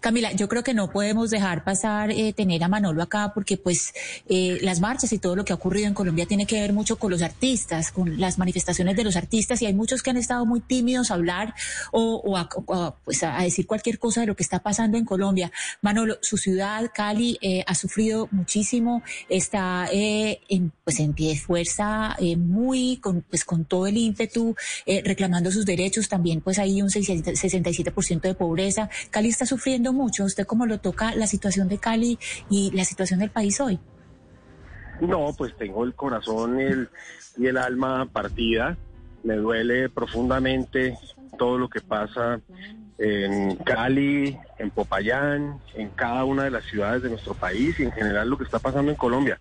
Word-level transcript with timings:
Camila, 0.00 0.32
yo 0.32 0.48
creo 0.48 0.62
que 0.62 0.74
no 0.74 0.90
podemos 0.90 1.30
dejar 1.30 1.64
pasar 1.64 2.10
eh, 2.10 2.32
tener 2.32 2.64
a 2.64 2.68
Manolo 2.68 3.02
acá 3.02 3.32
porque 3.34 3.56
pues 3.56 3.92
eh, 4.28 4.58
las 4.62 4.80
marchas 4.80 5.12
y 5.12 5.18
todo 5.18 5.36
lo 5.36 5.44
que 5.44 5.52
ha 5.52 5.56
ocurrido 5.56 5.86
en 5.86 5.94
Colombia 5.94 6.26
tiene 6.26 6.46
que 6.46 6.60
ver 6.60 6.72
mucho 6.72 6.96
con 6.96 7.10
los 7.10 7.22
artistas, 7.22 7.92
con 7.92 8.18
las 8.20 8.38
manifestaciones 8.38 8.96
de 8.96 9.04
los 9.04 9.16
artistas 9.16 9.60
y 9.62 9.66
hay 9.66 9.74
muchos 9.74 10.02
que 10.02 10.10
han 10.10 10.16
estado 10.16 10.46
muy 10.46 10.60
tímidos 10.60 11.10
a 11.10 11.14
hablar 11.14 11.54
o, 11.92 12.36
a, 12.36 12.48
pues 13.04 13.22
a 13.22 13.42
decir 13.42 13.66
cualquier 13.66 13.98
cosa 13.98 14.22
de 14.22 14.26
lo 14.26 14.36
que 14.36 14.42
está 14.42 14.60
pasando 14.60 14.98
en 14.98 15.04
Colombia. 15.04 15.52
Manolo, 15.82 16.18
su 16.22 16.36
ciudad, 16.36 16.90
Cali, 16.94 17.38
eh, 17.40 17.64
ha 17.66 17.74
sufrido 17.74 18.28
muchísimo, 18.30 19.02
está 19.28 19.88
eh, 19.92 20.40
en, 20.48 20.72
pues 20.84 21.00
en 21.00 21.12
pie 21.12 21.30
de 21.30 21.38
fuerza, 21.38 22.16
eh, 22.18 22.36
muy 22.36 22.96
con, 22.96 23.22
pues 23.22 23.44
con 23.44 23.64
todo 23.64 23.86
el 23.86 23.96
ímpetu, 23.96 24.54
eh, 24.86 25.02
reclamando 25.04 25.50
sus 25.50 25.66
derechos, 25.66 26.08
también 26.08 26.40
pues 26.40 26.58
hay 26.58 26.82
un 26.82 26.88
67% 26.88 28.20
de 28.20 28.34
pobreza. 28.34 28.88
Cali 29.10 29.28
está 29.28 29.46
sufriendo 29.46 29.89
mucho. 29.92 30.24
¿Usted 30.24 30.46
cómo 30.46 30.66
lo 30.66 30.78
toca 30.78 31.14
la 31.14 31.26
situación 31.26 31.68
de 31.68 31.78
Cali 31.78 32.18
y 32.48 32.70
la 32.72 32.84
situación 32.84 33.20
del 33.20 33.30
país 33.30 33.60
hoy? 33.60 33.78
No, 35.00 35.32
pues 35.36 35.56
tengo 35.56 35.84
el 35.84 35.94
corazón 35.94 36.60
el, 36.60 36.88
y 37.36 37.46
el 37.46 37.56
alma 37.56 38.06
partida. 38.06 38.76
Me 39.22 39.34
duele 39.34 39.88
profundamente 39.88 40.96
todo 41.38 41.58
lo 41.58 41.68
que 41.68 41.80
pasa 41.80 42.40
en 42.98 43.56
Cali, 43.56 44.38
en 44.58 44.70
Popayán, 44.70 45.58
en 45.74 45.88
cada 45.90 46.24
una 46.24 46.44
de 46.44 46.50
las 46.50 46.64
ciudades 46.64 47.02
de 47.02 47.08
nuestro 47.08 47.32
país 47.32 47.80
y 47.80 47.84
en 47.84 47.92
general 47.92 48.28
lo 48.28 48.36
que 48.36 48.44
está 48.44 48.58
pasando 48.58 48.90
en 48.90 48.96
Colombia. 48.98 49.40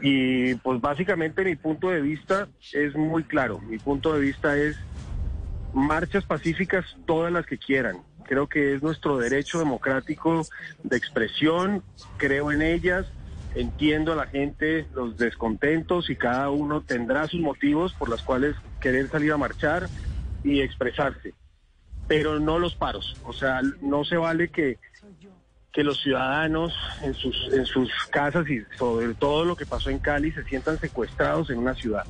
Y 0.00 0.56
pues 0.56 0.80
básicamente 0.80 1.44
mi 1.44 1.54
punto 1.54 1.90
de 1.90 2.00
vista 2.00 2.48
es 2.72 2.96
muy 2.96 3.22
claro. 3.22 3.60
Mi 3.60 3.78
punto 3.78 4.12
de 4.12 4.20
vista 4.20 4.56
es 4.56 4.76
marchas 5.72 6.24
pacíficas 6.24 6.84
todas 7.06 7.32
las 7.32 7.46
que 7.46 7.58
quieran. 7.58 7.98
Creo 8.24 8.48
que 8.48 8.74
es 8.74 8.82
nuestro 8.82 9.18
derecho 9.18 9.58
democrático 9.58 10.46
de 10.82 10.96
expresión, 10.96 11.82
creo 12.16 12.52
en 12.52 12.62
ellas, 12.62 13.06
entiendo 13.54 14.12
a 14.12 14.16
la 14.16 14.26
gente 14.26 14.86
los 14.94 15.16
descontentos 15.16 16.10
y 16.10 16.16
cada 16.16 16.50
uno 16.50 16.80
tendrá 16.82 17.26
sus 17.26 17.40
motivos 17.40 17.92
por 17.94 18.08
los 18.08 18.22
cuales 18.22 18.54
querer 18.80 19.08
salir 19.08 19.32
a 19.32 19.36
marchar 19.36 19.88
y 20.44 20.60
expresarse, 20.60 21.34
pero 22.06 22.38
no 22.38 22.58
los 22.58 22.74
paros. 22.74 23.16
O 23.24 23.32
sea, 23.32 23.60
no 23.80 24.04
se 24.04 24.16
vale 24.16 24.48
que, 24.48 24.78
que 25.72 25.82
los 25.82 26.00
ciudadanos 26.00 26.72
en 27.02 27.14
sus, 27.14 27.52
en 27.52 27.66
sus 27.66 27.90
casas 28.10 28.48
y 28.48 28.62
sobre 28.78 29.12
todo 29.14 29.44
lo 29.44 29.56
que 29.56 29.66
pasó 29.66 29.90
en 29.90 29.98
Cali 29.98 30.32
se 30.32 30.44
sientan 30.44 30.78
secuestrados 30.78 31.50
en 31.50 31.58
una 31.58 31.74
ciudad. 31.74 32.04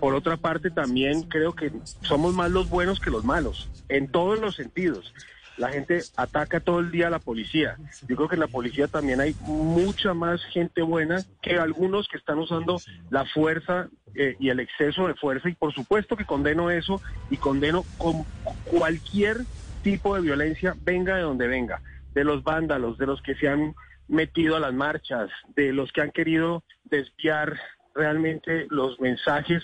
Por 0.00 0.14
otra 0.14 0.36
parte, 0.36 0.70
también 0.70 1.22
creo 1.22 1.54
que 1.54 1.72
somos 2.02 2.34
más 2.34 2.50
los 2.50 2.68
buenos 2.68 3.00
que 3.00 3.10
los 3.10 3.24
malos, 3.24 3.70
en 3.88 4.08
todos 4.08 4.40
los 4.40 4.56
sentidos. 4.56 5.12
La 5.56 5.70
gente 5.70 6.00
ataca 6.16 6.58
todo 6.58 6.80
el 6.80 6.90
día 6.90 7.06
a 7.06 7.10
la 7.10 7.20
policía. 7.20 7.76
Yo 8.08 8.16
creo 8.16 8.28
que 8.28 8.34
en 8.34 8.40
la 8.40 8.48
policía 8.48 8.88
también 8.88 9.20
hay 9.20 9.36
mucha 9.42 10.12
más 10.12 10.42
gente 10.46 10.82
buena 10.82 11.22
que 11.40 11.58
algunos 11.58 12.08
que 12.08 12.16
están 12.16 12.38
usando 12.38 12.80
la 13.10 13.24
fuerza 13.24 13.88
eh, 14.16 14.34
y 14.40 14.48
el 14.48 14.58
exceso 14.58 15.06
de 15.06 15.14
fuerza. 15.14 15.48
Y 15.48 15.54
por 15.54 15.72
supuesto 15.72 16.16
que 16.16 16.24
condeno 16.24 16.70
eso 16.70 17.00
y 17.30 17.36
condeno 17.36 17.84
con 17.98 18.24
cualquier 18.64 19.42
tipo 19.84 20.16
de 20.16 20.22
violencia, 20.22 20.74
venga 20.82 21.14
de 21.14 21.22
donde 21.22 21.46
venga, 21.46 21.80
de 22.14 22.24
los 22.24 22.42
vándalos, 22.42 22.98
de 22.98 23.06
los 23.06 23.22
que 23.22 23.36
se 23.36 23.48
han 23.48 23.76
metido 24.08 24.56
a 24.56 24.60
las 24.60 24.74
marchas, 24.74 25.30
de 25.54 25.72
los 25.72 25.92
que 25.92 26.00
han 26.00 26.10
querido 26.10 26.64
desviar 26.84 27.60
realmente 27.94 28.66
los 28.70 28.98
mensajes 28.98 29.62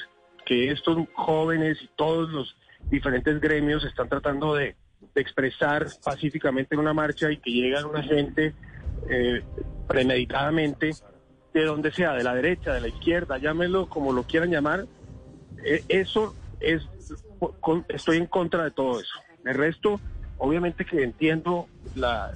que 0.51 0.73
estos 0.73 0.99
jóvenes 1.15 1.79
y 1.81 1.89
todos 1.95 2.29
los 2.31 2.57
diferentes 2.91 3.41
gremios 3.41 3.85
están 3.85 4.09
tratando 4.09 4.57
de, 4.57 4.75
expresar 5.15 5.87
pacíficamente 6.05 6.75
en 6.75 6.81
una 6.81 6.93
marcha 6.93 7.31
y 7.33 7.39
que 7.39 7.51
llega 7.51 7.87
una 7.87 8.03
gente 8.03 8.55
eh, 9.09 9.43
premeditadamente 9.89 10.91
de 11.55 11.65
donde 11.65 11.91
sea, 11.91 12.13
de 12.13 12.23
la 12.23 12.35
derecha, 12.35 12.75
de 12.75 12.81
la 12.81 12.89
izquierda, 12.89 13.39
llámenlo 13.39 13.89
como 13.89 14.13
lo 14.13 14.25
quieran 14.25 14.51
llamar, 14.51 14.87
eh, 15.65 15.85
eso 15.89 16.35
es, 16.61 16.83
estoy 17.89 18.19
en 18.19 18.27
contra 18.27 18.65
de 18.65 18.71
todo 18.73 19.01
eso. 19.01 19.15
El 19.45 19.55
resto, 19.55 20.01
obviamente 20.39 20.85
que 20.85 21.03
entiendo 21.03 21.67
la, 21.95 22.33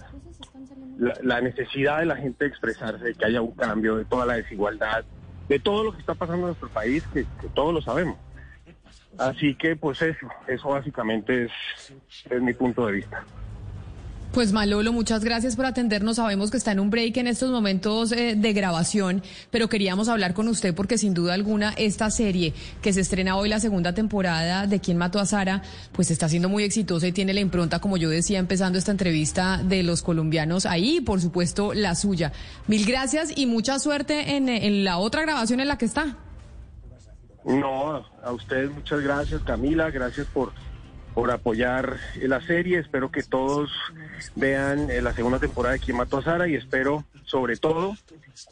la, 0.98 1.14
la 1.22 1.40
necesidad 1.40 1.98
de 1.98 2.06
la 2.06 2.16
gente 2.16 2.44
de 2.44 2.50
expresarse, 2.50 3.04
de 3.04 3.14
que 3.14 3.26
haya 3.26 3.40
un 3.40 3.52
cambio, 3.52 3.96
de 3.96 4.04
toda 4.04 4.24
la 4.24 4.34
desigualdad, 4.34 5.04
de 5.48 5.58
todo 5.58 5.84
lo 5.84 5.92
que 5.92 6.00
está 6.00 6.14
pasando 6.14 6.42
en 6.42 6.46
nuestro 6.48 6.68
país, 6.68 7.04
que, 7.12 7.26
todos 7.54 7.74
lo 7.74 7.82
sabemos. 7.82 8.16
Así 9.18 9.54
que 9.54 9.76
pues 9.76 10.02
eso, 10.02 10.26
eso 10.46 10.68
básicamente 10.68 11.44
es, 11.44 11.52
es 12.30 12.42
mi 12.42 12.52
punto 12.52 12.86
de 12.86 12.92
vista. 12.92 13.24
Pues 14.34 14.52
Malolo, 14.52 14.92
muchas 14.92 15.22
gracias 15.22 15.54
por 15.54 15.64
atendernos. 15.64 16.16
Sabemos 16.16 16.50
que 16.50 16.56
está 16.56 16.72
en 16.72 16.80
un 16.80 16.90
break 16.90 17.18
en 17.18 17.28
estos 17.28 17.52
momentos 17.52 18.10
eh, 18.10 18.34
de 18.36 18.52
grabación, 18.52 19.22
pero 19.52 19.68
queríamos 19.68 20.08
hablar 20.08 20.34
con 20.34 20.48
usted 20.48 20.74
porque 20.74 20.98
sin 20.98 21.14
duda 21.14 21.34
alguna 21.34 21.72
esta 21.76 22.10
serie 22.10 22.52
que 22.82 22.92
se 22.92 23.02
estrena 23.02 23.36
hoy 23.36 23.48
la 23.48 23.60
segunda 23.60 23.94
temporada 23.94 24.66
de 24.66 24.80
Quién 24.80 24.98
mató 24.98 25.20
a 25.20 25.26
Sara, 25.26 25.62
pues 25.92 26.10
está 26.10 26.28
siendo 26.28 26.48
muy 26.48 26.64
exitosa 26.64 27.06
y 27.06 27.12
tiene 27.12 27.32
la 27.32 27.38
impronta, 27.38 27.78
como 27.78 27.96
yo 27.96 28.10
decía 28.10 28.40
empezando 28.40 28.76
esta 28.76 28.90
entrevista, 28.90 29.62
de 29.62 29.84
los 29.84 30.02
colombianos 30.02 30.66
ahí 30.66 30.96
y 30.96 31.00
por 31.00 31.20
supuesto 31.20 31.72
la 31.72 31.94
suya. 31.94 32.32
Mil 32.66 32.84
gracias 32.86 33.32
y 33.38 33.46
mucha 33.46 33.78
suerte 33.78 34.34
en, 34.34 34.48
en 34.48 34.82
la 34.82 34.98
otra 34.98 35.22
grabación 35.22 35.60
en 35.60 35.68
la 35.68 35.78
que 35.78 35.84
está. 35.84 36.16
No, 37.44 38.04
a 38.20 38.32
ustedes 38.32 38.68
muchas 38.72 39.00
gracias, 39.00 39.42
Camila, 39.42 39.92
gracias 39.92 40.26
por, 40.26 40.52
por 41.14 41.30
apoyar 41.30 41.96
la 42.20 42.40
serie. 42.40 42.78
Espero 42.78 43.10
que 43.10 43.22
todos 43.22 43.70
vean 44.34 44.88
la 45.02 45.12
segunda 45.12 45.38
temporada 45.38 45.74
de 45.74 45.80
Quién 45.80 45.96
mató 45.96 46.18
a 46.18 46.22
Sara 46.22 46.48
y 46.48 46.56
espero, 46.56 47.04
sobre 47.24 47.56
todo, 47.56 47.96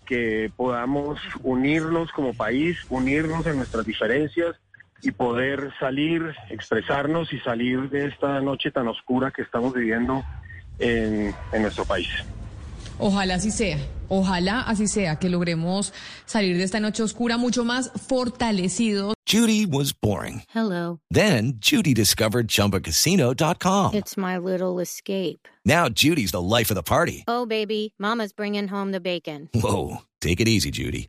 que 0.06 0.50
podamos 0.56 1.21
unirnos 1.43 2.12
como 2.12 2.34
país, 2.34 2.78
unirnos 2.89 3.47
en 3.47 3.56
nuestras 3.56 3.84
diferencias 3.84 4.56
y 5.03 5.11
poder 5.11 5.73
salir, 5.81 6.34
expresarnos 6.50 7.33
y 7.33 7.41
salir 7.41 7.91
de 7.91 8.06
esta 8.06 8.41
noche 8.41 8.71
tan 8.71 8.87
oscura 8.87 9.33
que 9.33 9.43
estamos 9.43 9.75
viviendo 9.75 10.23
en, 10.79 11.34
en 11.53 11.62
nuestro 11.62 11.84
país. 11.84 12.09
Ojalá 12.99 13.35
así 13.35 13.51
sea. 13.51 13.79
Ojalá 14.09 14.61
así 14.63 14.89
sea, 14.89 15.17
que 15.17 15.31
logremos 15.31 15.93
salir 16.27 16.59
de 16.59 16.65
esta 16.65 16.81
noche 16.81 17.03
oscura 17.03 17.39
mucho 17.39 17.65
más 17.65 17.91
fortalecidos. 18.09 19.15
Judy 19.27 19.65
was 19.65 19.93
boring. 19.93 20.43
Hello. 20.55 20.99
Then 21.11 21.55
Judy 21.59 21.95
discovered 21.95 22.49
ChumbaCasino.com. 22.49 23.95
It's 23.95 24.17
my 24.17 24.37
little 24.37 24.81
escape. 24.81 25.49
Now 25.65 25.89
Judy's 25.89 26.33
the 26.33 26.43
life 26.43 26.71
of 26.71 26.75
the 26.75 26.83
party. 26.83 27.25
Oh, 27.27 27.47
baby, 27.47 27.95
Mama's 27.99 28.33
bringing 28.33 28.69
home 28.69 28.93
the 28.93 29.01
bacon. 29.01 29.49
Whoa, 29.55 30.03
take 30.21 30.41
it 30.41 30.49
easy, 30.49 30.71
Judy. 30.71 31.09